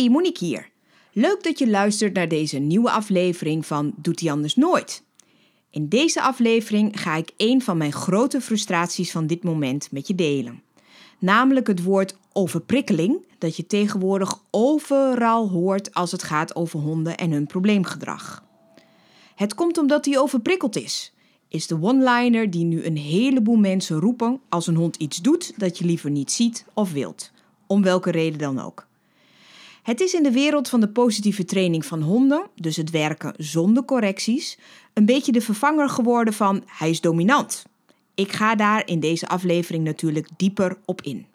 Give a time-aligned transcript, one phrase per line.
[0.00, 0.70] Hoi, Monique hier.
[1.12, 5.02] Leuk dat je luistert naar deze nieuwe aflevering van Doet hij anders nooit.
[5.70, 10.14] In deze aflevering ga ik een van mijn grote frustraties van dit moment met je
[10.14, 10.62] delen.
[11.18, 17.30] Namelijk het woord overprikkeling, dat je tegenwoordig overal hoort als het gaat over honden en
[17.30, 18.44] hun probleemgedrag.
[19.34, 21.12] Het komt omdat hij overprikkeld is,
[21.48, 25.78] is de one-liner die nu een heleboel mensen roepen als een hond iets doet dat
[25.78, 27.32] je liever niet ziet of wilt,
[27.66, 28.88] om welke reden dan ook.
[29.82, 33.84] Het is in de wereld van de positieve training van honden, dus het werken zonder
[33.84, 34.58] correcties,
[34.92, 37.64] een beetje de vervanger geworden van hij is dominant.
[38.14, 41.26] Ik ga daar in deze aflevering natuurlijk dieper op in.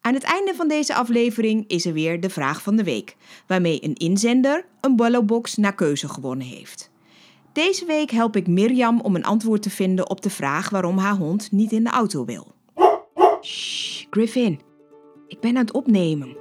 [0.00, 3.16] Aan het einde van deze aflevering is er weer de vraag van de week,
[3.46, 6.90] waarmee een inzender een Box naar keuze gewonnen heeft.
[7.52, 11.16] Deze week help ik Mirjam om een antwoord te vinden op de vraag waarom haar
[11.16, 12.54] hond niet in de auto wil.
[13.42, 14.60] Shh, Griffin,
[15.26, 16.36] ik ben aan het opnemen.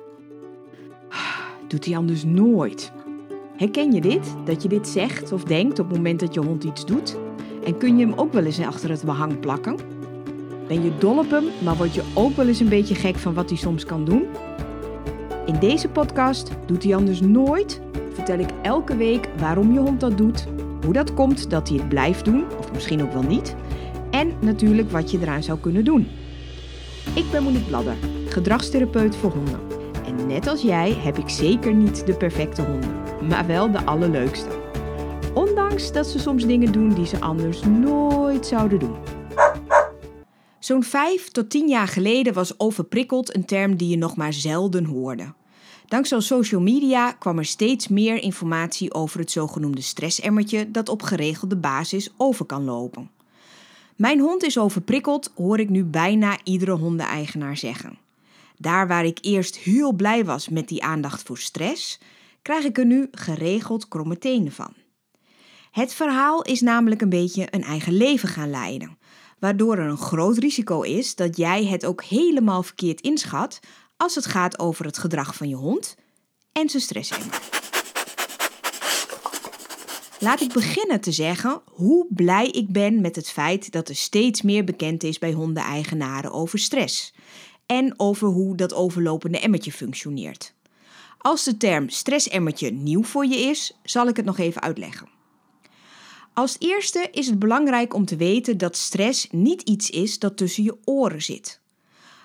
[1.70, 2.92] Doet hij anders nooit.
[3.56, 4.36] Herken je dit?
[4.46, 7.18] Dat je dit zegt of denkt op het moment dat je hond iets doet?
[7.66, 9.76] En kun je hem ook wel eens achter het behang plakken?
[10.68, 13.34] Ben je dol op hem, maar word je ook wel eens een beetje gek van
[13.34, 14.26] wat hij soms kan doen?
[15.46, 17.82] In deze podcast Doet hij anders nooit
[18.14, 20.48] vertel ik elke week waarom je hond dat doet,
[20.84, 23.56] hoe dat komt dat hij het blijft doen, of misschien ook wel niet,
[24.12, 26.08] en natuurlijk wat je eraan zou kunnen doen.
[27.16, 29.69] Ik ben Monique Bladder, gedragstherapeut voor honden.
[30.30, 34.50] Net als jij heb ik zeker niet de perfecte honden, maar wel de allerleukste.
[35.34, 38.96] Ondanks dat ze soms dingen doen die ze anders nooit zouden doen.
[40.60, 44.86] Zo'n 5 tot 10 jaar geleden was overprikkeld een term die je nog maar zelden
[44.86, 45.34] hoorde.
[45.88, 51.58] Dankzij social media kwam er steeds meer informatie over het zogenoemde stressemmertje dat op geregelde
[51.58, 53.10] basis over kan lopen.
[53.96, 58.08] Mijn hond is overprikkeld, hoor ik nu bijna iedere hondeneigenaar zeggen.
[58.62, 62.00] Daar waar ik eerst heel blij was met die aandacht voor stress,
[62.42, 64.74] krijg ik er nu geregeld kromme tenen van.
[65.72, 68.98] Het verhaal is namelijk een beetje een eigen leven gaan leiden,
[69.40, 73.60] waardoor er een groot risico is dat jij het ook helemaal verkeerd inschat
[73.98, 75.96] als het gaat over het gedrag van je hond
[76.52, 77.40] en zijn stressemmer.
[80.20, 84.42] Laat ik beginnen te zeggen hoe blij ik ben met het feit dat er steeds
[84.42, 87.14] meer bekend is bij hondeneigenaren over stress
[87.72, 90.54] en over hoe dat overlopende emmertje functioneert.
[91.18, 95.08] Als de term stressemmertje nieuw voor je is, zal ik het nog even uitleggen.
[96.34, 100.64] Als eerste is het belangrijk om te weten dat stress niet iets is dat tussen
[100.64, 101.62] je oren zit.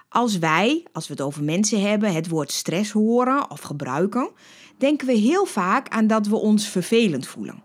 [0.09, 4.31] Als wij, als we het over mensen hebben, het woord stress horen of gebruiken,
[4.79, 7.63] denken we heel vaak aan dat we ons vervelend voelen.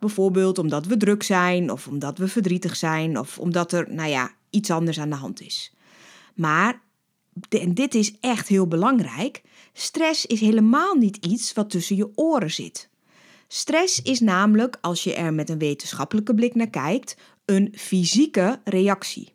[0.00, 4.30] Bijvoorbeeld omdat we druk zijn, of omdat we verdrietig zijn, of omdat er, nou ja,
[4.50, 5.74] iets anders aan de hand is.
[6.34, 6.80] Maar,
[7.48, 12.50] en dit is echt heel belangrijk, stress is helemaal niet iets wat tussen je oren
[12.50, 12.90] zit.
[13.48, 19.32] Stress is namelijk, als je er met een wetenschappelijke blik naar kijkt, een fysieke reactie.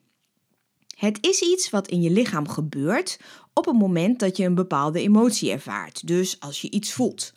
[0.96, 3.20] Het is iets wat in je lichaam gebeurt
[3.54, 7.34] op het moment dat je een bepaalde emotie ervaart, dus als je iets voelt.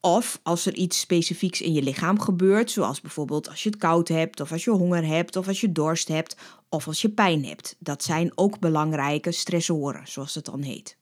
[0.00, 4.08] Of als er iets specifieks in je lichaam gebeurt, zoals bijvoorbeeld als je het koud
[4.08, 6.36] hebt, of als je honger hebt, of als je dorst hebt,
[6.68, 7.76] of als je pijn hebt.
[7.78, 10.96] Dat zijn ook belangrijke stressoren, zoals het dan heet.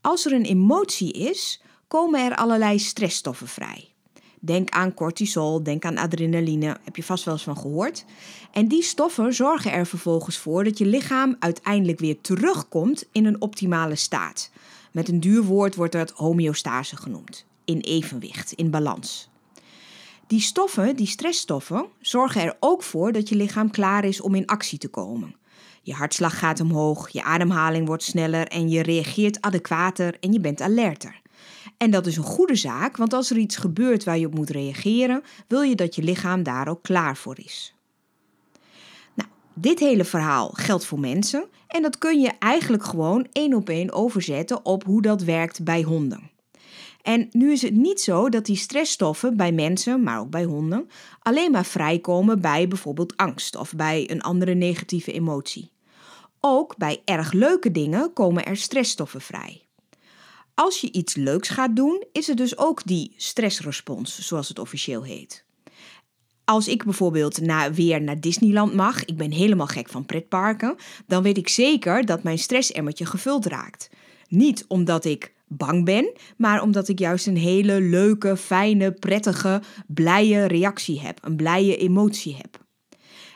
[0.00, 3.88] Als er een emotie is, komen er allerlei stressstoffen vrij.
[4.40, 8.04] Denk aan cortisol, denk aan adrenaline, heb je vast wel eens van gehoord.
[8.52, 13.40] En die stoffen zorgen er vervolgens voor dat je lichaam uiteindelijk weer terugkomt in een
[13.40, 14.50] optimale staat.
[14.90, 17.46] Met een duur woord wordt dat homeostase genoemd.
[17.64, 19.28] In evenwicht, in balans.
[20.26, 24.46] Die stoffen, die stressstoffen, zorgen er ook voor dat je lichaam klaar is om in
[24.46, 25.34] actie te komen.
[25.82, 30.60] Je hartslag gaat omhoog, je ademhaling wordt sneller en je reageert adequater en je bent
[30.60, 31.20] alerter.
[31.76, 34.50] En dat is een goede zaak, want als er iets gebeurt waar je op moet
[34.50, 37.74] reageren, wil je dat je lichaam daar ook klaar voor is.
[39.60, 43.92] Dit hele verhaal geldt voor mensen en dat kun je eigenlijk gewoon één op één
[43.92, 46.30] overzetten op hoe dat werkt bij honden.
[47.02, 50.88] En nu is het niet zo dat die stressstoffen bij mensen, maar ook bij honden,
[51.22, 55.72] alleen maar vrijkomen bij bijvoorbeeld angst of bij een andere negatieve emotie.
[56.40, 59.62] Ook bij erg leuke dingen komen er stressstoffen vrij.
[60.54, 65.02] Als je iets leuks gaat doen, is er dus ook die stressrespons, zoals het officieel
[65.02, 65.44] heet.
[66.50, 67.38] Als ik bijvoorbeeld
[67.74, 70.76] weer naar Disneyland mag, ik ben helemaal gek van pretparken,
[71.06, 73.90] dan weet ik zeker dat mijn stressemmertje gevuld raakt.
[74.28, 80.44] Niet omdat ik bang ben, maar omdat ik juist een hele leuke, fijne, prettige, blije
[80.44, 82.64] reactie heb, een blije emotie heb.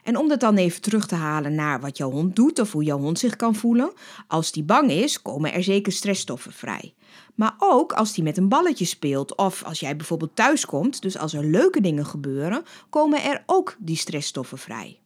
[0.02, 2.84] En om dat dan even terug te halen naar wat jouw hond doet of hoe
[2.84, 3.92] jouw hond zich kan voelen,
[4.26, 6.94] als die bang is, komen er zeker stressstoffen vrij.
[7.34, 11.18] Maar ook als hij met een balletje speelt of als jij bijvoorbeeld thuis komt, dus
[11.18, 14.98] als er leuke dingen gebeuren, komen er ook die stressstoffen vrij.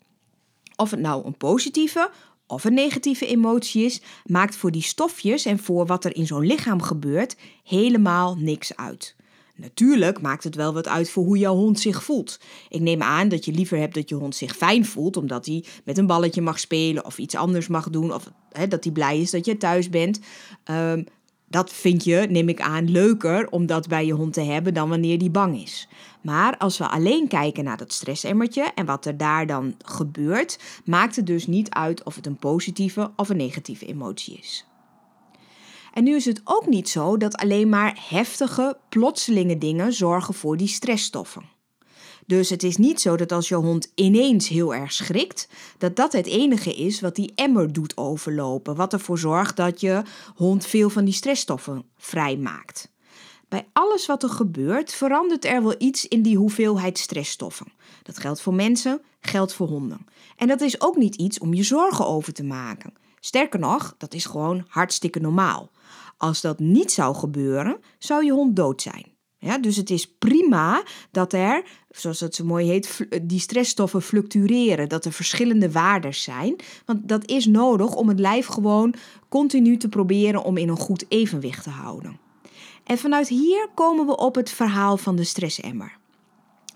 [0.77, 2.11] Of het nou een positieve
[2.47, 6.47] of een negatieve emotie is, maakt voor die stofjes en voor wat er in zo'n
[6.47, 9.17] lichaam gebeurt helemaal niks uit.
[9.59, 12.39] Natuurlijk maakt het wel wat uit voor hoe jouw hond zich voelt.
[12.69, 15.65] Ik neem aan dat je liever hebt dat je hond zich fijn voelt, omdat hij
[15.85, 18.31] met een balletje mag spelen of iets anders mag doen, of
[18.69, 20.21] dat hij blij is dat je thuis bent.
[20.71, 21.07] Um,
[21.51, 24.89] dat vind je, neem ik aan, leuker om dat bij je hond te hebben dan
[24.89, 25.89] wanneer die bang is.
[26.21, 31.17] Maar als we alleen kijken naar dat stressemmertje en wat er daar dan gebeurt, maakt
[31.17, 34.67] het dus niet uit of het een positieve of een negatieve emotie is.
[35.93, 40.57] En nu is het ook niet zo dat alleen maar heftige, plotselinge dingen zorgen voor
[40.57, 41.58] die stressstoffen.
[42.29, 45.49] Dus het is niet zo dat als je hond ineens heel erg schrikt,
[45.79, 48.75] dat dat het enige is wat die emmer doet overlopen.
[48.77, 50.03] Wat ervoor zorgt dat je
[50.35, 52.91] hond veel van die stressstoffen vrijmaakt.
[53.49, 57.73] Bij alles wat er gebeurt, verandert er wel iets in die hoeveelheid stressstoffen.
[58.03, 60.07] Dat geldt voor mensen, geldt voor honden.
[60.37, 62.93] En dat is ook niet iets om je zorgen over te maken.
[63.21, 65.71] Sterker nog, dat is gewoon hartstikke normaal.
[66.17, 69.17] Als dat niet zou gebeuren, zou je hond dood zijn.
[69.41, 74.89] Ja, dus het is prima dat er, zoals het zo mooi heet, die stressstoffen fluctueren,
[74.89, 76.57] dat er verschillende waarden zijn.
[76.85, 78.95] Want dat is nodig om het lijf gewoon
[79.29, 82.19] continu te proberen om in een goed evenwicht te houden.
[82.85, 85.97] En vanuit hier komen we op het verhaal van de stressemmer.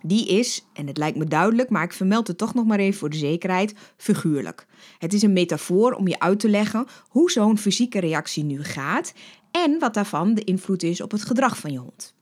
[0.03, 2.99] Die is, en het lijkt me duidelijk, maar ik vermeld het toch nog maar even
[2.99, 4.67] voor de zekerheid, figuurlijk.
[4.99, 9.13] Het is een metafoor om je uit te leggen hoe zo'n fysieke reactie nu gaat
[9.51, 12.15] en wat daarvan de invloed is op het gedrag van je hond.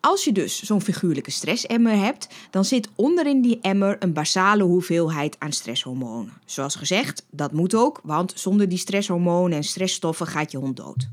[0.00, 5.36] Als je dus zo'n figuurlijke stressemmer hebt, dan zit onderin die emmer een basale hoeveelheid
[5.38, 6.32] aan stresshormonen.
[6.44, 11.08] Zoals gezegd, dat moet ook, want zonder die stresshormonen en stressstoffen gaat je hond dood.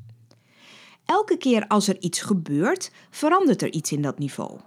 [1.06, 4.60] Elke keer als er iets gebeurt, verandert er iets in dat niveau.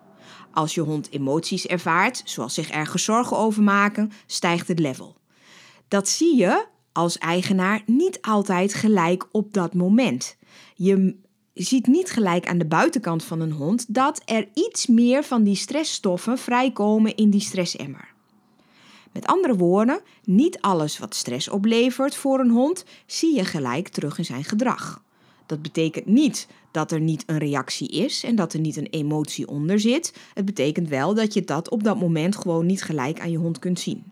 [0.53, 5.17] Als je hond emoties ervaart, zoals zich ergens zorgen over maken, stijgt het level.
[5.89, 10.37] Dat zie je als eigenaar niet altijd gelijk op dat moment.
[10.75, 11.17] Je
[11.59, 15.55] ziet niet gelijk aan de buitenkant van een hond dat er iets meer van die
[15.55, 18.09] stressstoffen vrijkomen in die stressemmer.
[19.13, 24.19] Met andere woorden, niet alles wat stress oplevert voor een hond zie je gelijk terug
[24.19, 25.03] in zijn gedrag.
[25.47, 29.49] Dat betekent niet dat er niet een reactie is en dat er niet een emotie
[29.49, 30.13] onder zit.
[30.35, 33.59] Het betekent wel dat je dat op dat moment gewoon niet gelijk aan je hond
[33.59, 34.05] kunt zien.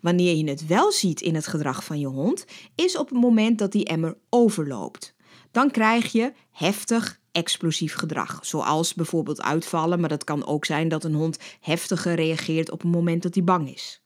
[0.00, 2.44] Wanneer je het wel ziet in het gedrag van je hond,
[2.74, 5.14] is op het moment dat die emmer overloopt
[5.52, 8.38] dan krijg je heftig explosief gedrag.
[8.42, 12.90] Zoals bijvoorbeeld uitvallen, maar dat kan ook zijn dat een hond heftiger reageert op het
[12.90, 14.02] moment dat hij bang is.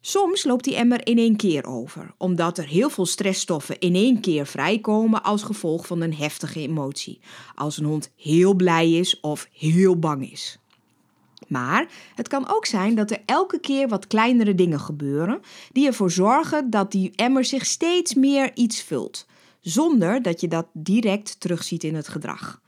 [0.00, 4.20] Soms loopt die emmer in één keer over, omdat er heel veel stressstoffen in één
[4.20, 7.20] keer vrijkomen als gevolg van een heftige emotie.
[7.54, 10.58] Als een hond heel blij is of heel bang is.
[11.48, 15.40] Maar het kan ook zijn dat er elke keer wat kleinere dingen gebeuren
[15.72, 19.26] die ervoor zorgen dat die emmer zich steeds meer iets vult
[19.68, 22.60] zonder dat je dat direct terugziet in het gedrag.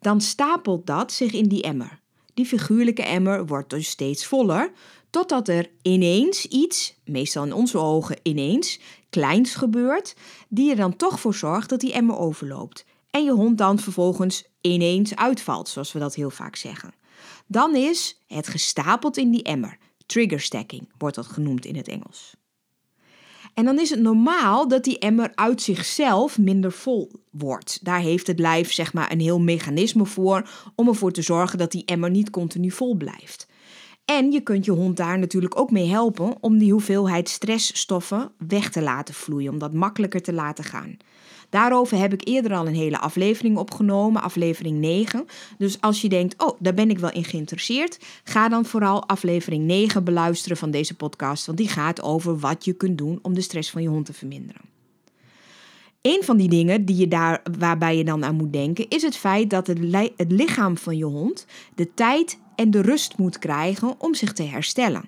[0.00, 2.00] Dan stapelt dat zich in die emmer.
[2.34, 4.72] Die figuurlijke emmer wordt dus steeds voller,
[5.10, 8.80] totdat er ineens iets, meestal in onze ogen ineens,
[9.10, 10.16] kleins gebeurt,
[10.48, 12.84] die er dan toch voor zorgt dat die emmer overloopt.
[13.10, 16.94] En je hond dan vervolgens ineens uitvalt, zoals we dat heel vaak zeggen.
[17.46, 19.78] Dan is het gestapeld in die emmer.
[20.06, 22.36] Trigger stacking wordt dat genoemd in het Engels.
[23.58, 27.84] En dan is het normaal dat die emmer uit zichzelf minder vol wordt.
[27.84, 31.70] Daar heeft het lijf zeg maar een heel mechanisme voor om ervoor te zorgen dat
[31.70, 33.46] die emmer niet continu vol blijft.
[34.04, 38.70] En je kunt je hond daar natuurlijk ook mee helpen om die hoeveelheid stressstoffen weg
[38.70, 40.96] te laten vloeien, om dat makkelijker te laten gaan.
[41.50, 45.26] Daarover heb ik eerder al een hele aflevering opgenomen, aflevering 9.
[45.58, 49.64] Dus als je denkt, oh, daar ben ik wel in geïnteresseerd, ga dan vooral aflevering
[49.64, 53.40] 9 beluisteren van deze podcast, want die gaat over wat je kunt doen om de
[53.40, 54.62] stress van je hond te verminderen.
[56.02, 59.16] Een van die dingen die je daar, waarbij je dan aan moet denken, is het
[59.16, 59.78] feit dat het,
[60.16, 64.42] het lichaam van je hond de tijd en de rust moet krijgen om zich te
[64.42, 65.04] herstellen.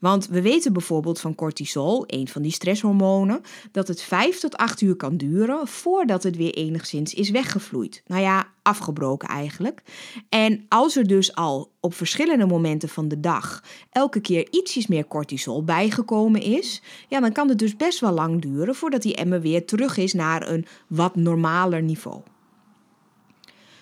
[0.00, 3.40] Want we weten bijvoorbeeld van cortisol, een van die stresshormonen,
[3.72, 8.02] dat het 5 tot 8 uur kan duren voordat het weer enigszins is weggevloeid.
[8.06, 9.82] Nou ja, afgebroken eigenlijk.
[10.28, 15.06] En als er dus al op verschillende momenten van de dag elke keer ietsjes meer
[15.06, 19.40] cortisol bijgekomen is, ja, dan kan het dus best wel lang duren voordat die emmer
[19.40, 22.22] weer terug is naar een wat normaler niveau.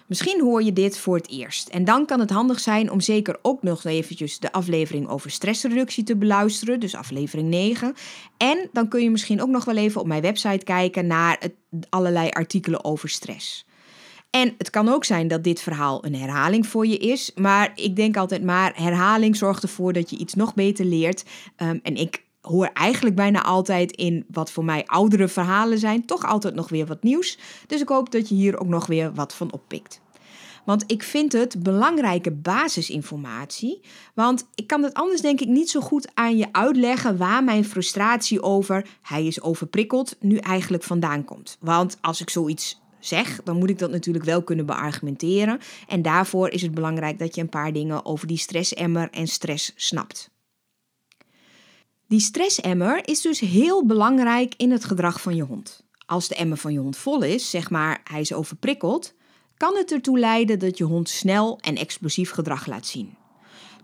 [0.09, 1.69] Misschien hoor je dit voor het eerst.
[1.69, 6.05] En dan kan het handig zijn om zeker ook nog eventjes de aflevering over stressreductie
[6.05, 7.95] te beluisteren, dus aflevering 9.
[8.37, 11.39] En dan kun je misschien ook nog wel even op mijn website kijken naar
[11.89, 13.67] allerlei artikelen over stress.
[14.31, 17.33] En het kan ook zijn dat dit verhaal een herhaling voor je is.
[17.35, 21.25] Maar ik denk altijd maar, herhaling zorgt ervoor dat je iets nog beter leert.
[21.57, 26.25] Ehm, en ik hoor eigenlijk bijna altijd in wat voor mij oudere verhalen zijn, toch
[26.25, 27.39] altijd nog weer wat nieuws.
[27.67, 30.01] Dus ik hoop dat je hier ook nog weer wat van oppikt.
[30.69, 33.81] Want ik vind het belangrijke basisinformatie.
[34.15, 37.65] Want ik kan het anders denk ik niet zo goed aan je uitleggen waar mijn
[37.65, 41.57] frustratie over hij is overprikkeld nu eigenlijk vandaan komt.
[41.61, 45.59] Want als ik zoiets zeg, dan moet ik dat natuurlijk wel kunnen beargumenteren.
[45.87, 49.73] En daarvoor is het belangrijk dat je een paar dingen over die stressemmer en stress
[49.77, 50.31] snapt.
[52.09, 55.85] Die stressemmer is dus heel belangrijk in het gedrag van je hond.
[56.07, 59.15] Als de emmer van je hond vol is, zeg maar hij is overprikkeld,
[59.57, 63.17] kan het ertoe leiden dat je hond snel en explosief gedrag laat zien.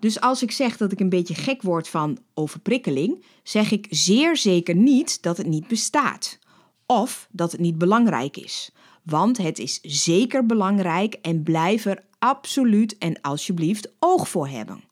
[0.01, 4.37] Dus als ik zeg dat ik een beetje gek word van overprikkeling, zeg ik zeer
[4.37, 6.39] zeker niet dat het niet bestaat.
[6.87, 8.71] Of dat het niet belangrijk is.
[9.03, 14.85] Want het is zeker belangrijk en blijf er absoluut en alsjeblieft oog voor hebben.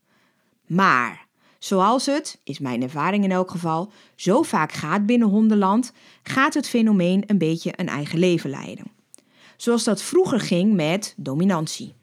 [0.67, 1.27] Maar,
[1.64, 5.92] zoals het, is mijn ervaring in elk geval, zo vaak gaat binnen hondenland,
[6.23, 9.00] gaat het fenomeen een beetje een eigen leven leiden
[9.62, 11.95] zoals dat vroeger ging met dominantie.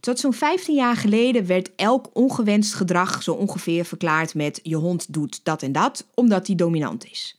[0.00, 5.12] Tot zo'n 15 jaar geleden werd elk ongewenst gedrag zo ongeveer verklaard met je hond
[5.12, 7.38] doet dat en dat omdat hij dominant is.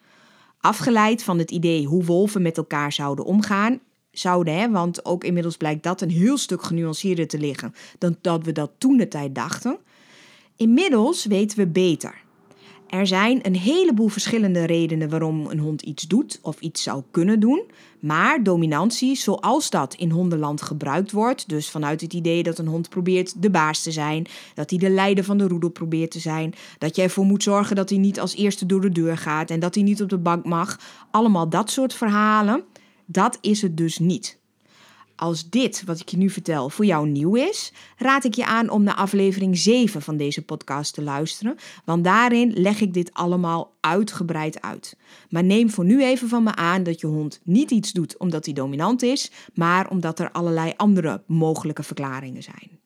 [0.60, 3.80] Afgeleid van het idee hoe wolven met elkaar zouden omgaan,
[4.12, 8.46] zouden, hè, want ook inmiddels blijkt dat een heel stuk genuanceerder te liggen dan dat
[8.46, 9.78] we dat toen de tijd dachten.
[10.62, 12.22] Inmiddels weten we beter.
[12.88, 17.40] Er zijn een heleboel verschillende redenen waarom een hond iets doet of iets zou kunnen
[17.40, 17.64] doen.
[18.00, 22.90] Maar dominantie, zoals dat in hondenland gebruikt wordt, dus vanuit het idee dat een hond
[22.90, 26.54] probeert de baas te zijn, dat hij de leider van de roedel probeert te zijn,
[26.78, 29.60] dat je ervoor moet zorgen dat hij niet als eerste door de deur gaat en
[29.60, 30.80] dat hij niet op de bank mag,
[31.12, 32.64] allemaal dat soort verhalen,
[33.06, 34.41] dat is het dus niet.
[35.22, 38.70] Als dit wat ik je nu vertel voor jou nieuw is, raad ik je aan
[38.70, 43.74] om naar aflevering 7 van deze podcast te luisteren, want daarin leg ik dit allemaal
[43.80, 44.98] uitgebreid uit.
[45.30, 48.46] Maar neem voor nu even van me aan dat je hond niet iets doet omdat
[48.46, 52.80] hij dominant is, maar omdat er allerlei andere mogelijke verklaringen zijn.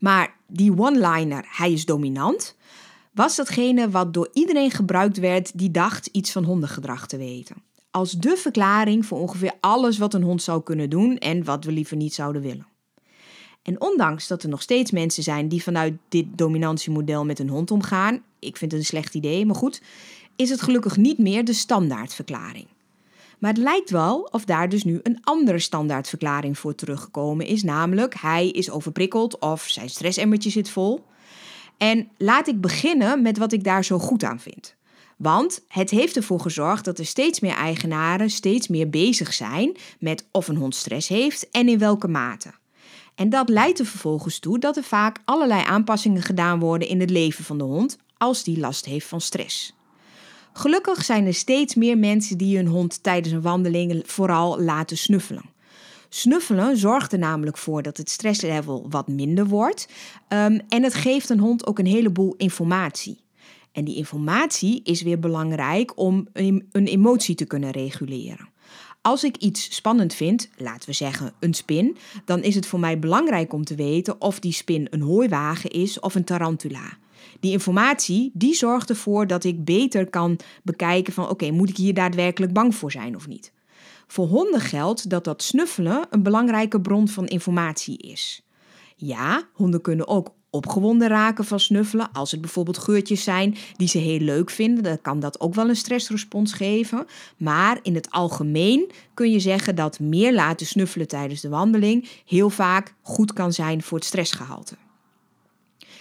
[0.00, 2.56] Maar die one-liner, hij is dominant,
[3.12, 8.12] was datgene wat door iedereen gebruikt werd die dacht iets van hondengedrag te weten als
[8.12, 11.96] de verklaring voor ongeveer alles wat een hond zou kunnen doen en wat we liever
[11.96, 12.66] niet zouden willen.
[13.62, 17.70] En ondanks dat er nog steeds mensen zijn die vanuit dit dominantiemodel met een hond
[17.70, 19.82] omgaan, ik vind het een slecht idee, maar goed,
[20.36, 22.66] is het gelukkig niet meer de standaardverklaring.
[23.38, 28.14] Maar het lijkt wel of daar dus nu een andere standaardverklaring voor teruggekomen is, namelijk
[28.14, 31.04] hij is overprikkeld of zijn stressemmertje zit vol.
[31.76, 34.76] En laat ik beginnen met wat ik daar zo goed aan vind.
[35.22, 40.26] Want het heeft ervoor gezorgd dat er steeds meer eigenaren steeds meer bezig zijn met
[40.32, 42.52] of een hond stress heeft en in welke mate.
[43.14, 47.10] En dat leidt er vervolgens toe dat er vaak allerlei aanpassingen gedaan worden in het
[47.10, 49.74] leven van de hond als die last heeft van stress.
[50.52, 55.50] Gelukkig zijn er steeds meer mensen die hun hond tijdens een wandeling vooral laten snuffelen.
[56.08, 59.88] Snuffelen zorgt er namelijk voor dat het stresslevel wat minder wordt
[60.28, 63.18] um, en het geeft een hond ook een heleboel informatie.
[63.72, 68.48] En die informatie is weer belangrijk om een, emotie te kunnen reguleren.
[69.02, 72.98] Als ik iets spannend vind, laten we zeggen een spin, dan is het voor mij
[72.98, 76.98] belangrijk om te weten of die spin een hooiwagen is of een tarantula.
[77.40, 81.94] Die informatie die zorgt ervoor dat ik beter kan bekijken van oké, moet ik hier
[81.94, 83.52] daadwerkelijk bang voor zijn of niet.
[84.06, 88.42] Voor honden geldt dat dat snuffelen een belangrijke bron van informatie is.
[88.96, 92.12] Ja, honden kunnen ook opgewonden raken van snuffelen.
[92.12, 95.68] Als het bijvoorbeeld geurtjes zijn die ze heel leuk vinden, dan kan dat ook wel
[95.68, 97.06] een stressrespons geven.
[97.36, 102.50] Maar in het algemeen kun je zeggen dat meer laten snuffelen tijdens de wandeling heel
[102.50, 104.76] vaak goed kan zijn voor het stressgehalte.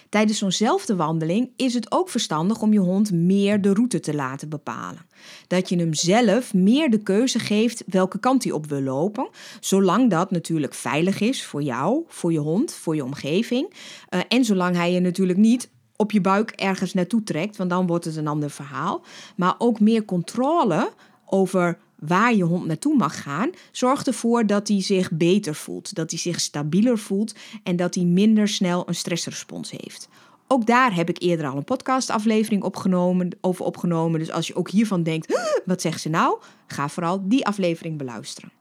[0.09, 4.49] Tijdens zo'nzelfde wandeling is het ook verstandig om je hond meer de route te laten
[4.49, 5.05] bepalen.
[5.47, 10.09] Dat je hem zelf meer de keuze geeft welke kant hij op wil lopen, zolang
[10.09, 13.73] dat natuurlijk veilig is voor jou, voor je hond, voor je omgeving.
[14.09, 17.87] Uh, en zolang hij je natuurlijk niet op je buik ergens naartoe trekt, want dan
[17.87, 19.03] wordt het een ander verhaal.
[19.35, 20.91] Maar ook meer controle
[21.25, 26.10] over waar je hond naartoe mag gaan, zorgt ervoor dat hij zich beter voelt, dat
[26.10, 30.10] hij zich stabieler voelt en dat hij minder snel een stressrespons heeft.
[30.48, 34.20] Ook daar heb ik eerder al een podcastaflevering opgenomen, over opgenomen.
[34.20, 36.38] Dus als je ook hiervan denkt, wat zegt ze nou?
[36.68, 38.51] Ga vooral die aflevering beluisteren.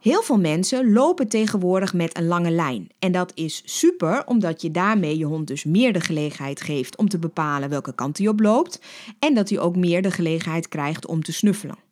[0.00, 2.88] Heel veel mensen lopen tegenwoordig met een lange lijn.
[2.98, 7.08] En dat is super, omdat je daarmee je hond dus meer de gelegenheid geeft om
[7.08, 8.80] te bepalen welke kant hij op loopt.
[9.18, 11.89] En dat hij ook meer de gelegenheid krijgt om te snuffelen.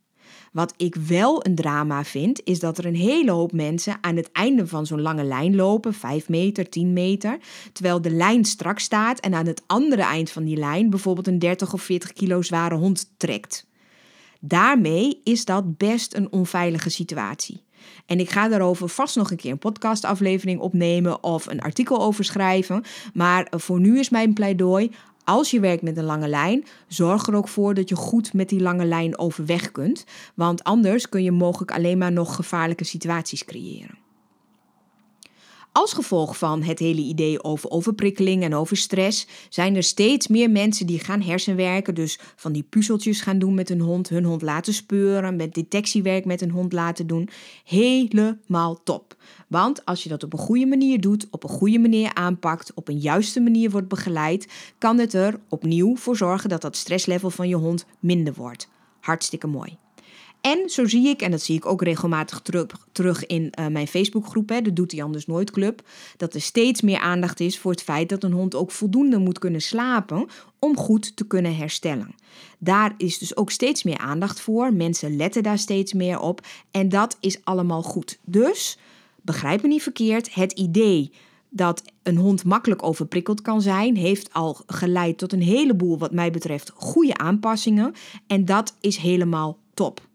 [0.53, 4.33] Wat ik wel een drama vind, is dat er een hele hoop mensen aan het
[4.33, 7.39] einde van zo'n lange lijn lopen, 5 meter, 10 meter,
[7.73, 11.39] terwijl de lijn strak staat en aan het andere eind van die lijn bijvoorbeeld een
[11.39, 13.67] 30 of 40 kilo zware hond trekt.
[14.41, 17.67] Daarmee is dat best een onveilige situatie.
[18.07, 22.25] En ik ga daarover vast nog een keer een podcastaflevering opnemen of een artikel over
[22.25, 22.85] schrijven.
[23.15, 24.91] Maar voor nu is mijn pleidooi:
[25.29, 28.49] als je werkt met een lange lijn, zorg er ook voor dat je goed met
[28.49, 30.05] die lange lijn overweg kunt.
[30.35, 34.08] Want anders kun je mogelijk alleen maar nog gevaarlijke situaties creëren.
[35.79, 40.51] Als gevolg van het hele idee over overprikkeling en over stress zijn er steeds meer
[40.51, 44.43] mensen die gaan hersenwerken, dus van die puzzeltjes gaan doen met hun hond, hun hond
[44.43, 47.29] laten speuren, met detectiewerk met hun hond laten doen.
[47.65, 49.17] Helemaal top.
[49.49, 52.89] Want als je dat op een goede manier doet, op een goede manier aanpakt, op
[52.89, 57.49] een juiste manier wordt begeleid, kan het er opnieuw voor zorgen dat dat stresslevel van
[57.49, 58.69] je hond minder wordt.
[59.01, 59.79] Hartstikke mooi.
[60.41, 63.89] En zo zie ik, en dat zie ik ook regelmatig terug, terug in uh, mijn
[63.89, 65.83] Facebookgroep, de Doet hij Anders Nooit Club,
[66.17, 69.39] dat er steeds meer aandacht is voor het feit dat een hond ook voldoende moet
[69.39, 70.27] kunnen slapen
[70.59, 72.15] om goed te kunnen herstellen.
[72.59, 74.73] Daar is dus ook steeds meer aandacht voor.
[74.73, 76.47] Mensen letten daar steeds meer op.
[76.71, 78.19] En dat is allemaal goed.
[78.25, 78.79] Dus,
[79.23, 81.13] begrijp me niet verkeerd, het idee
[81.51, 86.31] dat een hond makkelijk overprikkeld kan zijn, heeft al geleid tot een heleboel, wat mij
[86.31, 87.95] betreft, goede aanpassingen.
[88.27, 90.08] En dat is helemaal top.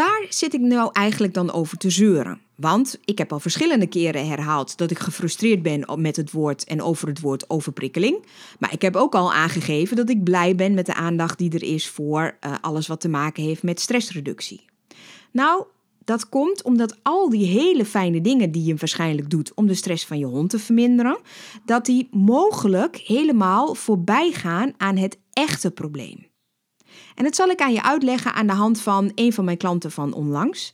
[0.00, 2.40] Waar zit ik nou eigenlijk dan over te zeuren?
[2.54, 6.82] Want ik heb al verschillende keren herhaald dat ik gefrustreerd ben met het woord en
[6.82, 8.26] over het woord overprikkeling.
[8.58, 11.62] Maar ik heb ook al aangegeven dat ik blij ben met de aandacht die er
[11.62, 14.64] is voor uh, alles wat te maken heeft met stressreductie.
[15.30, 15.64] Nou,
[16.04, 20.06] dat komt omdat al die hele fijne dingen die je waarschijnlijk doet om de stress
[20.06, 21.18] van je hond te verminderen,
[21.64, 26.29] dat die mogelijk helemaal voorbij gaan aan het echte probleem.
[27.20, 29.90] En dat zal ik aan je uitleggen aan de hand van een van mijn klanten
[29.90, 30.72] van onlangs.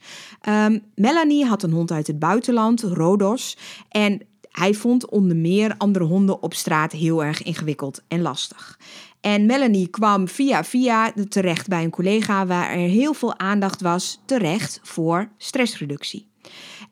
[0.48, 3.56] Um, Melanie had een hond uit het buitenland, Rodos.
[3.88, 8.78] En hij vond onder meer andere honden op straat heel erg ingewikkeld en lastig.
[9.20, 14.20] En Melanie kwam via via terecht bij een collega waar er heel veel aandacht was
[14.24, 16.28] terecht voor stressreductie.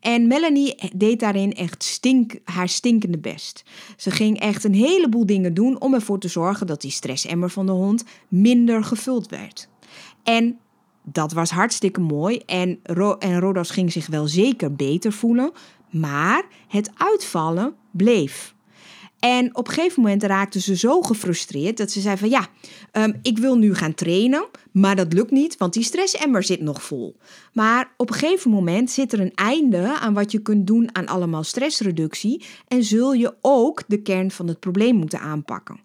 [0.05, 3.65] En Melanie deed daarin echt stink, haar stinkende best.
[3.97, 7.67] Ze ging echt een heleboel dingen doen om ervoor te zorgen dat die stressemmer van
[7.67, 9.69] de hond minder gevuld werd.
[10.23, 10.59] En
[11.03, 15.53] dat was hartstikke mooi en, Ro en Rodas ging zich wel zeker beter voelen,
[15.91, 18.55] maar het uitvallen bleef.
[19.25, 22.49] En op een gegeven moment raakte ze zo gefrustreerd dat ze zei van ja,
[22.93, 26.83] um, ik wil nu gaan trainen, maar dat lukt niet, want die stressemmer zit nog
[26.83, 27.17] vol.
[27.53, 31.07] Maar op een gegeven moment zit er een einde aan wat je kunt doen aan
[31.07, 35.81] allemaal stressreductie en zul je ook de kern van het probleem moeten aanpakken.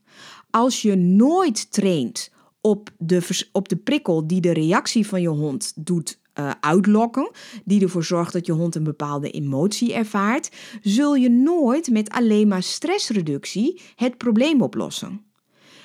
[0.49, 5.73] Als je nooit traint op de, op de prikkel die de reactie van je hond
[5.75, 7.31] doet uh, uitlokken,
[7.65, 12.47] die ervoor zorgt dat je hond een bepaalde emotie ervaart, zul je nooit met alleen
[12.47, 15.21] maar stressreductie het probleem oplossen.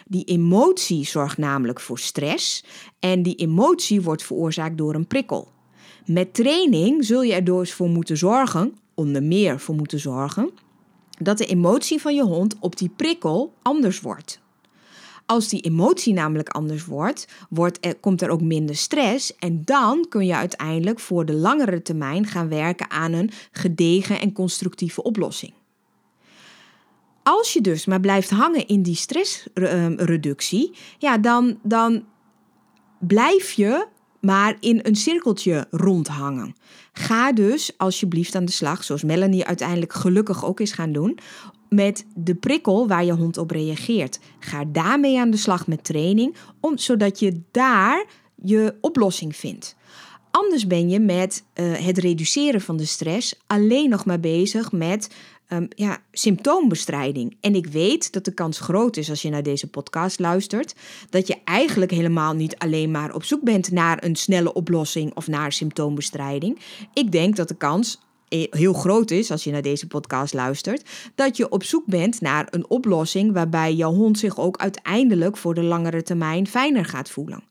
[0.07, 2.65] Die emotie zorgt namelijk voor stress
[3.01, 5.53] en die emotie wordt veroorzaakt door een prikkel.
[6.07, 10.51] Met training zul je er dus voor moeten zorgen, onder meer voor moeten zorgen,
[11.19, 14.43] dat de emotie van je hond op die prikkel anders wordt.
[15.27, 20.07] Als die emotie namelijk anders wordt, wordt er, komt er ook minder stress en dan
[20.09, 25.53] kun je uiteindelijk voor de langere termijn gaan werken aan een gedegen en constructieve oplossing.
[27.23, 32.05] Als je dus maar blijft hangen in die stressreductie, ja, dan, dan
[32.99, 33.87] blijf je
[34.21, 36.55] maar in een cirkeltje rondhangen.
[36.93, 41.19] Ga dus alsjeblieft aan de slag, zoals Melanie uiteindelijk gelukkig ook is gaan doen,
[41.69, 44.19] met de prikkel waar je hond op reageert.
[44.39, 48.05] Ga daarmee aan de slag met training, om, zodat je daar
[48.43, 49.77] je oplossing vindt.
[50.31, 55.15] Anders ben je met uh, het reduceren van de stress alleen nog maar bezig met
[55.49, 57.37] um, ja, symptoombestrijding.
[57.41, 60.75] En ik weet dat de kans groot is als je naar deze podcast luistert,
[61.11, 65.27] dat je eigenlijk helemaal niet alleen maar op zoek bent naar een snelle oplossing of
[65.27, 66.59] naar symptoombestrijding.
[66.93, 71.37] Ik denk dat de kans heel groot is als je naar deze podcast luistert, dat
[71.37, 75.63] je op zoek bent naar een oplossing waarbij jouw hond zich ook uiteindelijk voor de
[75.63, 77.45] langere termijn fijner gaat voelen.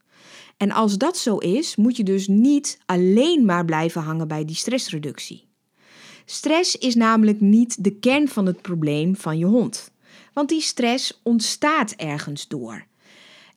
[0.57, 4.55] En als dat zo is, moet je dus niet alleen maar blijven hangen bij die
[4.55, 5.47] stressreductie.
[6.25, 9.91] Stress is namelijk niet de kern van het probleem van je hond.
[10.33, 12.85] Want die stress ontstaat ergens door.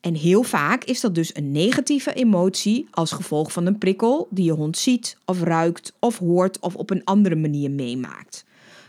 [0.07, 4.45] En heel vaak is dat dus een negatieve emotie als gevolg van een prikkel die
[4.45, 8.45] je hond ziet of ruikt of hoort of op een andere manier meemaakt.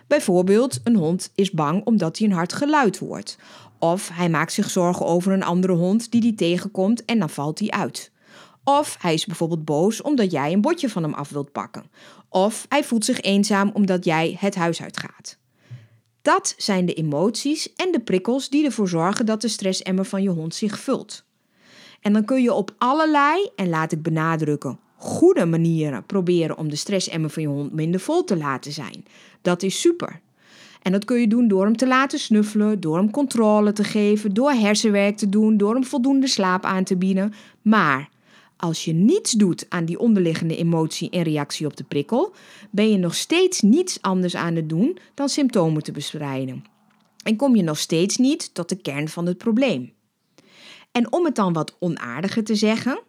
[0.08, 3.38] Bijvoorbeeld, een hond is bang omdat hij een hard geluid hoort.
[3.80, 7.60] Of hij maakt zich zorgen over een andere hond die hij tegenkomt en dan valt
[7.60, 8.12] hij uit.
[8.63, 11.91] Of hij is bijvoorbeeld boos omdat jij een bordje van hem af wilt pakken.
[12.30, 15.38] Of hij voelt zich eenzaam omdat jij het huis uitgaat.
[16.27, 20.29] Dat zijn de emoties en de prikkels die ervoor zorgen dat de stressemmer van je
[20.29, 21.23] hond zich vult.
[22.01, 26.75] En dan kun je op allerlei, en laat ik benadrukken, goede manieren proberen om de
[26.75, 29.05] stressemmer van je hond minder vol te laten zijn.
[29.41, 30.19] Dat is super.
[30.81, 34.33] En dat kun je doen door hem te laten snuffelen, door hem controle te geven,
[34.33, 37.33] door hersenwerk te doen, door hem voldoende slaap aan te bieden.
[37.61, 38.09] Maar
[38.58, 42.34] als je niets doet aan die onderliggende emotie en reactie op de prikkel,
[42.72, 46.63] ben je nog steeds niets anders aan het doen dan symptomen te bestrijden.
[47.24, 49.93] En kom je nog steeds niet tot de kern van het probleem.
[50.91, 53.02] En om het dan wat onaardiger te zeggen,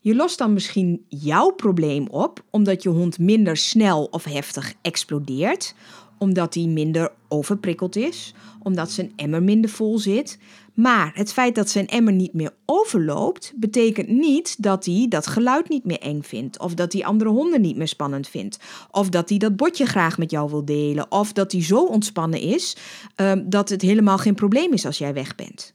[0.00, 5.74] je lost dan misschien jouw probleem op omdat je hond minder snel of heftig explodeert,
[6.18, 10.38] omdat hij minder overprikkeld is, omdat zijn emmer minder vol zit.
[10.76, 15.68] Maar het feit dat zijn emmer niet meer overloopt, betekent niet dat hij dat geluid
[15.68, 18.58] niet meer eng vindt, of dat hij andere honden niet meer spannend vindt,
[18.90, 22.40] of dat hij dat bordje graag met jou wil delen, of dat hij zo ontspannen
[22.40, 22.76] is
[23.16, 25.74] uh, dat het helemaal geen probleem is als jij weg bent.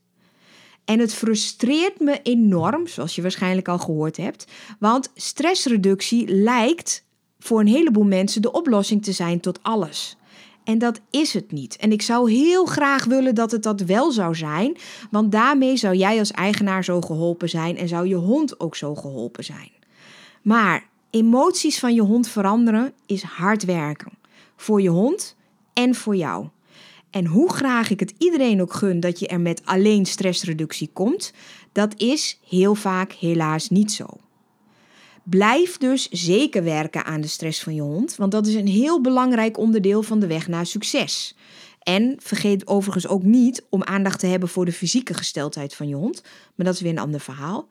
[0.85, 4.45] En het frustreert me enorm, zoals je waarschijnlijk al gehoord hebt,
[4.79, 7.05] want stressreductie lijkt
[7.39, 10.17] voor een heleboel mensen de oplossing te zijn tot alles.
[10.63, 11.75] En dat is het niet.
[11.75, 14.77] En ik zou heel graag willen dat het dat wel zou zijn,
[15.11, 18.95] want daarmee zou jij als eigenaar zo geholpen zijn en zou je hond ook zo
[18.95, 19.71] geholpen zijn.
[20.41, 24.11] Maar emoties van je hond veranderen is hard werken.
[24.55, 25.35] Voor je hond
[25.73, 26.47] en voor jou.
[27.09, 31.33] En hoe graag ik het iedereen ook gun dat je er met alleen stressreductie komt,
[31.71, 34.05] dat is heel vaak helaas niet zo.
[35.23, 39.01] Blijf dus zeker werken aan de stress van je hond, want dat is een heel
[39.01, 41.35] belangrijk onderdeel van de weg naar succes.
[41.83, 45.95] En vergeet overigens ook niet om aandacht te hebben voor de fysieke gesteldheid van je
[45.95, 46.21] hond,
[46.55, 47.67] maar dat is weer een ander verhaal.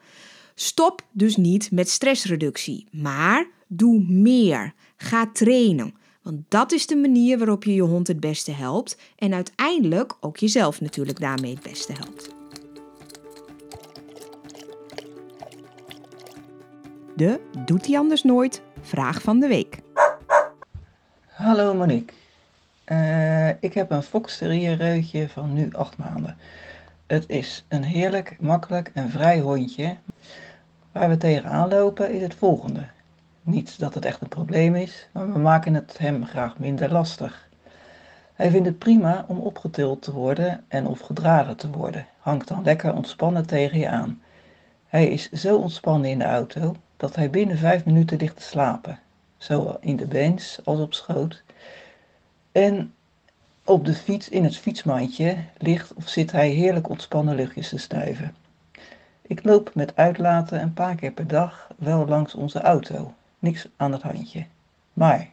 [0.54, 4.74] Stop dus niet met stressreductie, maar doe meer.
[4.96, 5.94] Ga trainen.
[6.22, 10.36] Want dat is de manier waarop je je hond het beste helpt en uiteindelijk ook
[10.36, 12.39] jezelf natuurlijk daarmee het beste helpt.
[17.20, 18.62] De Doet hij anders nooit?
[18.80, 19.78] Vraag van de week.
[21.26, 22.14] Hallo Monique.
[22.86, 26.36] Uh, ik heb een Fox Terrier reutje van nu acht maanden.
[27.06, 29.96] Het is een heerlijk, makkelijk en vrij hondje.
[30.92, 32.86] Waar we tegenaan lopen is het volgende.
[33.42, 37.48] Niet dat het echt een probleem is, maar we maken het hem graag minder lastig.
[38.34, 42.06] Hij vindt het prima om opgetild te worden en of gedragen te worden.
[42.18, 44.22] Hangt dan lekker ontspannen tegen je aan.
[44.86, 48.98] Hij is zo ontspannen in de auto dat hij binnen vijf minuten ligt te slapen.
[49.36, 51.42] Zowel in de bens als op schoot.
[52.52, 52.94] En
[53.64, 58.34] op de fiets in het fietsmandje ligt of zit hij heerlijk ontspannen luchtjes te snuiven.
[59.22, 63.92] Ik loop met uitlaten een paar keer per dag wel langs onze auto niks aan
[63.92, 64.46] het handje.
[64.92, 65.28] Maar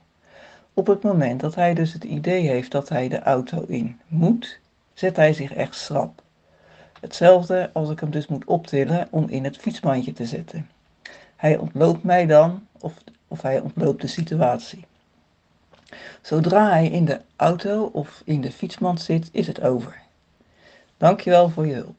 [0.73, 4.60] op het moment dat hij dus het idee heeft dat hij de auto in moet,
[4.93, 6.21] zet hij zich echt schrap.
[6.99, 10.69] Hetzelfde als ik hem dus moet optillen om in het fietsmandje te zetten.
[11.38, 12.93] Hij ontloopt mij dan of,
[13.28, 14.86] of hij ontloopt de situatie.
[16.21, 20.02] Zodra hij in de auto of in de fietsmand zit, is het over.
[20.97, 21.95] Dankjewel voor je hulp.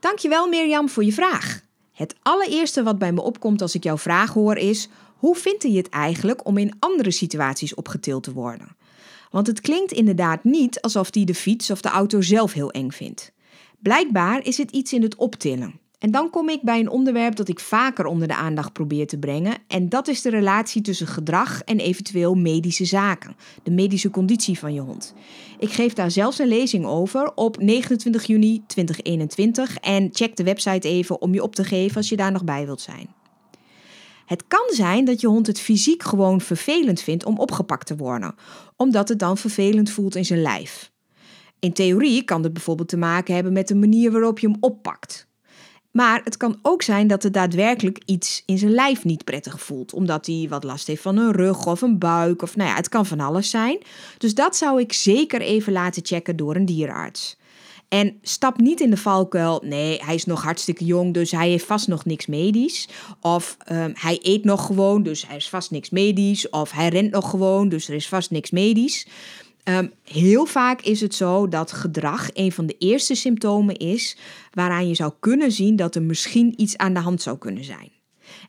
[0.00, 1.60] Dankjewel Mirjam voor je vraag.
[1.92, 5.76] Het allereerste wat bij me opkomt als ik jouw vraag hoor is: hoe vindt je
[5.76, 8.76] het eigenlijk om in andere situaties opgetild te worden?
[9.30, 12.90] Want het klinkt inderdaad niet alsof hij de fiets of de auto zelf heel eng
[12.90, 13.32] vindt.
[13.78, 15.80] Blijkbaar is het iets in het optillen.
[15.98, 19.18] En dan kom ik bij een onderwerp dat ik vaker onder de aandacht probeer te
[19.18, 19.54] brengen.
[19.68, 23.36] En dat is de relatie tussen gedrag en eventueel medische zaken.
[23.62, 25.14] De medische conditie van je hond.
[25.58, 29.76] Ik geef daar zelfs een lezing over op 29 juni 2021.
[29.76, 32.64] En check de website even om je op te geven als je daar nog bij
[32.66, 33.14] wilt zijn.
[34.26, 38.34] Het kan zijn dat je hond het fysiek gewoon vervelend vindt om opgepakt te worden,
[38.76, 40.94] omdat het dan vervelend voelt in zijn lijf.
[41.60, 45.26] In theorie kan dit bijvoorbeeld te maken hebben met de manier waarop je hem oppakt.
[45.90, 49.92] Maar het kan ook zijn dat er daadwerkelijk iets in zijn lijf niet prettig voelt.
[49.92, 52.42] Omdat hij wat last heeft van een rug of een buik.
[52.42, 53.78] Of nou ja, het kan van alles zijn.
[54.18, 57.36] Dus dat zou ik zeker even laten checken door een dierenarts.
[57.88, 59.62] En stap niet in de valkuil.
[59.64, 62.88] Nee, hij is nog hartstikke jong, dus hij heeft vast nog niks medisch.
[63.20, 66.50] Of um, hij eet nog gewoon, dus hij is vast niks medisch.
[66.50, 69.06] Of hij rent nog gewoon, dus er is vast niks medisch.
[69.68, 74.16] Um, heel vaak is het zo dat gedrag een van de eerste symptomen is
[74.52, 77.90] waaraan je zou kunnen zien dat er misschien iets aan de hand zou kunnen zijn.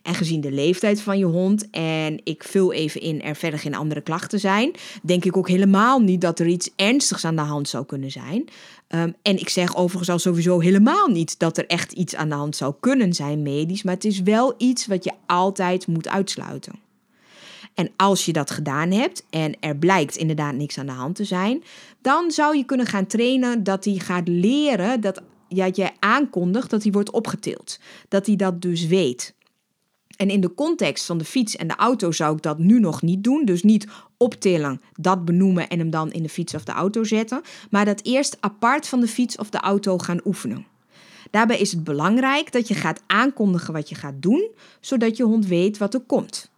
[0.02, 3.74] En gezien de leeftijd van je hond en ik vul even in er verder geen
[3.74, 4.70] andere klachten zijn,
[5.02, 8.44] denk ik ook helemaal niet dat er iets ernstigs aan de hand zou kunnen zijn.
[8.88, 12.34] Ehm, en ik zeg overigens al sowieso helemaal niet dat er echt iets aan de
[12.34, 16.87] hand zou kunnen zijn medisch, maar het is wel iets wat je altijd moet uitsluiten.
[17.78, 21.24] En als je dat gedaan hebt en er blijkt inderdaad niks aan de hand te
[21.24, 21.62] zijn,
[22.02, 26.82] dan zou je kunnen gaan trainen dat hij gaat leren dat ja, jij aankondigt dat
[26.82, 27.78] hij wordt opgetild.
[28.08, 29.34] Dat hij dat dus weet.
[30.16, 33.02] En in de context van de fiets en de auto zou ik dat nu nog
[33.02, 33.44] niet doen.
[33.44, 33.86] Dus niet
[34.16, 37.42] optillen, dat benoemen en hem dan in de fiets of de auto zetten.
[37.70, 40.66] Maar dat eerst apart van de fiets of de auto gaan oefenen.
[41.30, 44.48] Daarbij is het belangrijk dat je gaat aankondigen wat je gaat doen,
[44.80, 46.50] zodat je hond weet wat er komt.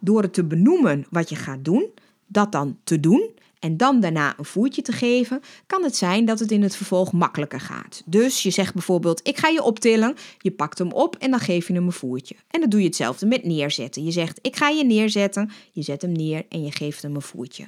[0.00, 1.86] Door het te benoemen wat je gaat doen,
[2.26, 6.38] dat dan te doen en dan daarna een voertje te geven, kan het zijn dat
[6.38, 8.02] het in het vervolg makkelijker gaat.
[8.06, 11.66] Dus je zegt bijvoorbeeld: Ik ga je optillen, je pakt hem op en dan geef
[11.66, 12.34] je hem een voertje.
[12.50, 14.04] En dan doe je hetzelfde met neerzetten.
[14.04, 17.22] Je zegt: Ik ga je neerzetten, je zet hem neer en je geeft hem een
[17.22, 17.64] voertje.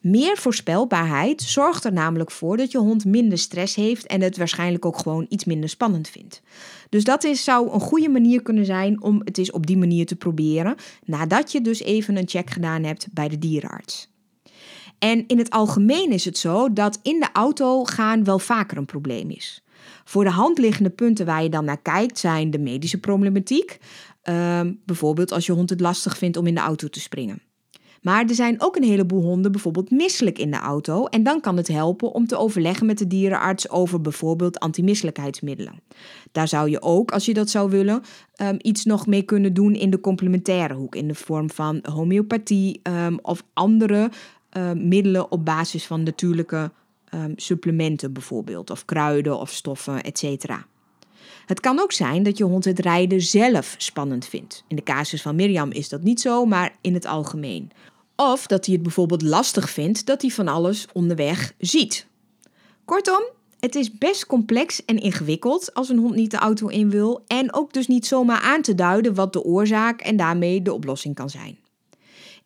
[0.00, 4.84] Meer voorspelbaarheid zorgt er namelijk voor dat je hond minder stress heeft en het waarschijnlijk
[4.84, 6.42] ook gewoon iets minder spannend vindt.
[6.88, 10.06] Dus dat is, zou een goede manier kunnen zijn om het eens op die manier
[10.06, 14.14] te proberen, nadat je dus even een check gedaan hebt bij de dierenarts.
[14.98, 18.86] En in het algemeen is het zo dat in de auto gaan wel vaker een
[18.86, 19.64] probleem is.
[20.04, 23.78] Voor de hand liggende punten waar je dan naar kijkt zijn de medische problematiek.
[24.22, 27.40] Ehm, bijvoorbeeld als je hond het lastig vindt om in de auto te springen.
[28.02, 31.06] Maar er zijn ook een heleboel honden bijvoorbeeld misselijk in de auto.
[31.06, 35.80] En dan kan het helpen om te overleggen met de dierenarts over bijvoorbeeld antimisselijkheidsmiddelen.
[36.32, 38.02] Daar zou je ook, als je dat zou willen,
[38.34, 40.94] ehm, iets nog mee kunnen doen in de complementaire hoek.
[40.94, 44.10] In de vorm van homeopathie um, of andere
[44.56, 46.70] uh, middelen op basis van natuurlijke
[47.36, 50.66] supplementen bijvoorbeeld, of kruiden of stoffen, etc.
[51.46, 54.64] Het kan ook zijn dat je hond het rijden zelf spannend vindt.
[54.68, 57.70] In de casus van Mirjam is dat niet zo, maar in het algemeen.
[58.16, 62.06] Of dat hij het bijvoorbeeld lastig vindt dat hij van alles onderweg ziet.
[62.84, 63.22] Kortom,
[63.60, 67.54] het is best complex en ingewikkeld als een hond niet de auto in wil en
[67.54, 71.30] ook dus niet zomaar aan te duiden wat de oorzaak en daarmee de oplossing kan
[71.30, 71.58] zijn.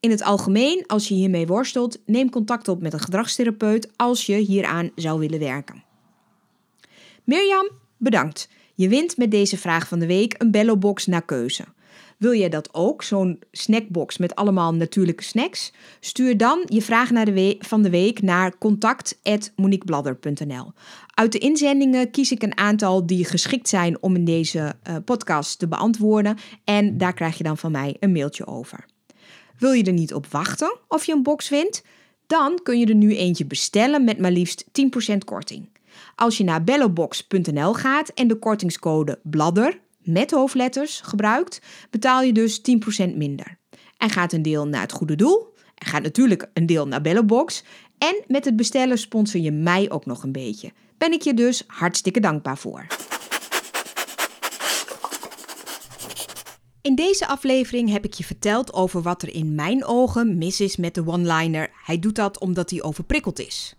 [0.00, 4.34] In het algemeen, als je hiermee worstelt, neem contact op met een gedragstherapeut als je
[4.34, 5.84] hieraan zou willen werken.
[7.24, 8.48] Mirjam, bedankt.
[8.80, 11.64] Je wint met deze vraag van de week een bellobox naar keuze.
[12.18, 15.72] Wil jij dat ook, zo'n snackbox met allemaal natuurlijke snacks?
[16.00, 20.72] Stuur dan je vraag naar de van de week naar contact.moniquebladder.nl.
[21.14, 25.58] Uit de inzendingen kies ik een aantal die geschikt zijn om in deze uh, podcast
[25.58, 28.84] te beantwoorden en daar krijg je dan van mij een mailtje over.
[29.58, 31.82] Wil je er niet op wachten of je een box wint?
[32.26, 34.64] Dan kun je er nu eentje bestellen met maar liefst
[35.12, 35.68] 10% korting.
[36.20, 42.60] Als je naar bellobox.nl gaat en de kortingscode BLADDER met hoofdletters gebruikt, betaal je dus
[42.60, 43.58] 10% minder.
[43.96, 45.54] En gaat een deel naar het goede doel.
[45.74, 47.64] Er gaat natuurlijk een deel naar Bellobox.
[47.98, 50.72] En met het bestellen sponsor je mij ook nog een beetje.
[50.98, 52.86] Ben ik je dus hartstikke dankbaar voor.
[56.82, 60.76] In deze aflevering heb ik je verteld over wat er in mijn ogen mis is
[60.76, 61.70] met de one-liner.
[61.84, 63.74] Hij doet dat omdat hij overprikkeld is.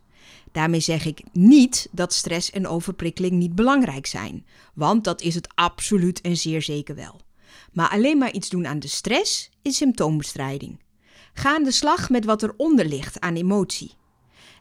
[0.51, 5.47] Daarmee zeg ik niet dat stress en overprikkeling niet belangrijk zijn, want dat is het
[5.55, 7.21] absoluut en zeer zeker wel.
[7.73, 10.79] Maar alleen maar iets doen aan de stress is symptoombestrijding.
[11.33, 13.91] Ga aan de slag met wat eronder ligt aan emotie.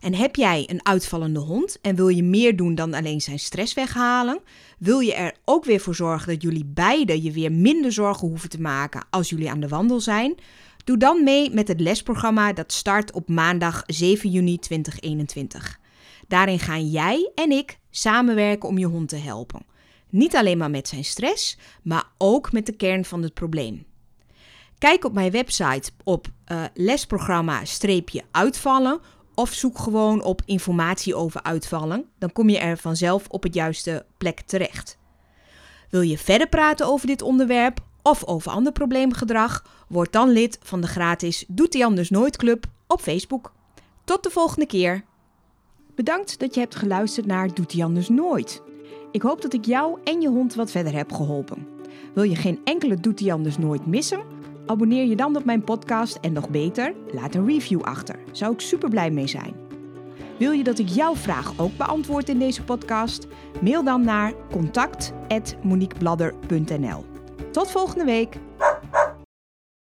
[0.00, 3.74] En heb jij een uitvallende hond en wil je meer doen dan alleen zijn stress
[3.74, 4.40] weghalen?
[4.79, 8.48] Wil je er ook weer voor zorgen dat jullie beiden je weer minder zorgen hoeven
[8.48, 10.35] te maken als jullie aan de wandel zijn?
[10.85, 15.80] Doe dan mee met het lesprogramma dat start op maandag 7 juni 2021.
[16.31, 19.62] Daarin gaan jij en ik samenwerken om je hond te helpen.
[20.09, 23.85] Niet alleen maar met zijn stress, maar ook met de kern van het probleem.
[24.79, 29.01] Kijk op mijn website op uh, lesprogramma-uitvallen
[29.35, 32.05] of zoek gewoon op informatie over uitvallen.
[32.19, 34.99] Dan kom je er vanzelf op het juiste plek terecht.
[35.88, 39.64] Wil je verder praten over dit onderwerp of over ander probleemgedrag?
[39.88, 43.53] Word dan lid van de gratis Doet hij anders nooit club op Facebook.
[44.05, 45.09] Tot de volgende keer.
[45.94, 48.62] Bedankt dat je hebt geluisterd naar Doet hij anders nooit.
[49.11, 51.66] Ik hoop dat ik jou en je hond wat verder heb geholpen.
[52.14, 54.20] Wil je geen enkele Doet hij anders nooit missen?
[54.66, 58.18] Abonneer je dan op mijn podcast en nog beter, laat een review achter.
[58.33, 59.55] Zou ik super blij mee zijn.
[60.38, 63.26] Wil je dat ik jouw vraag ook beantwoord in deze podcast?
[63.62, 67.05] Mail dan naar contact@moniquebladder.nl.
[67.50, 68.37] Tot volgende week.